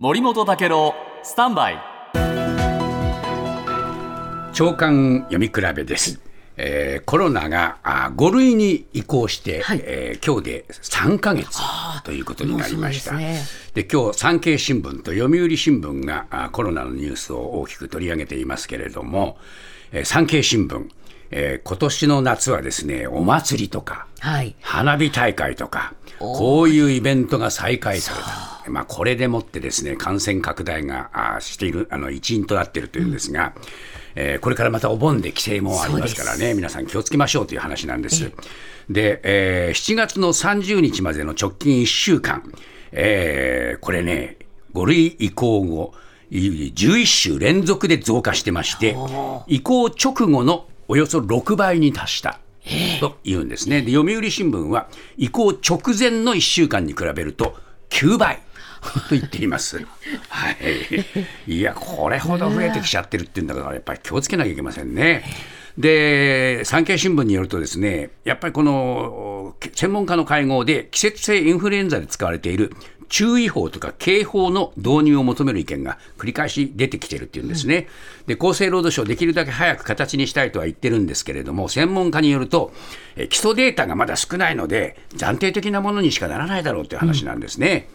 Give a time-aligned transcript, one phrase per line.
[0.00, 0.94] 森本武郎
[1.24, 1.78] スタンバイ
[4.52, 6.20] 長官読み比べです。
[6.56, 11.58] えーコロナがあ5類に移行して、はいえー今日で3ヶ月
[12.04, 13.10] ということになりました。
[13.14, 13.32] もうそう
[13.74, 19.36] でで今日産経新聞と読売新聞があコロナのニュースを大きく取り上げていますけれども、
[19.90, 20.88] えー産経新聞、
[21.32, 24.54] えー今年の夏はですねお祭りとかはい。
[24.60, 28.57] 花火大会とか、こういうイベントが再開された。
[28.68, 33.54] まあ、これでもってですね、感染拡大があしている、あの、一因となっているというんですが、
[34.14, 38.32] えーこれからまたお盆で規制もありますからね、皆さん気をつけましょうという話なんです。
[38.90, 42.42] で、えー7月の30日までの直近1週間、
[42.92, 44.36] えーこれね、
[44.74, 45.92] 5類移行後、
[46.30, 48.96] い11週連続で増加してまして、
[49.46, 52.40] 移行直後のおよそ6倍に達した。
[53.00, 53.80] と言うんですね。
[53.82, 57.56] で、読売新聞は移行直前の1週間に比べると
[57.90, 58.40] 9倍。
[59.08, 59.84] と言っています。
[60.28, 60.50] は
[61.46, 61.52] い。
[61.52, 65.24] いや、これほど増えてきちゃってるっていうんだから、やっぱり気をつけなきゃいけませんね。
[65.76, 69.27] で、産経新聞によるとですね、やっぱりこの
[69.74, 72.72] 専門家の会合で季節性インフルエンザで使われている
[73.08, 77.88] 注意報とか警報の導入を求める意見が繰り返し出てきてるっていうんですね。
[78.26, 82.72] で、厚生労働省できるだけ早く形にしたいとは言ってるんですけれども、専門家によると、
[83.16, 87.88] え基礎データがまだ少ないので、暫定的なものにしかならないだろうという話なんですね。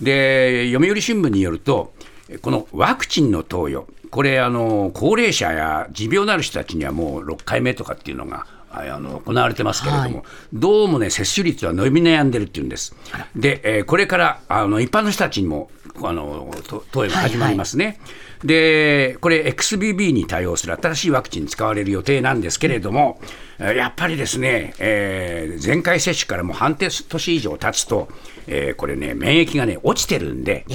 [0.00, 1.94] で、読売新聞によると、
[2.42, 12.94] このワクチンの投与、これあの、高齢者や持病のある人たちにはもう6回目とかっていうのがああの行われてますけれども、どうもね、接種率は伸び悩んでるっていうんです。
[13.34, 15.70] で、えーこれからあの一般の人たちにも
[16.02, 17.98] あのと投与が始まりますね。
[18.44, 23.18] で、これ、XBB に対応する新しいワクチン使われる予定なんですけれども、
[23.58, 28.08] えーやっぱりですね、えー前回接種からもう半年以上経つと、
[28.46, 30.66] えーこれね、免疫がね、落ちてるんで、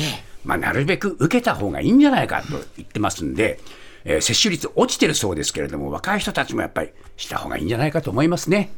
[0.44, 3.60] まあ、なるべく受けた方がいいんじゃないかと言ってますんで、
[4.04, 8.72] えー接種率落ちてるそうですけれども、若い人たちもやっぱりした方がいいんじゃないかと思いますね。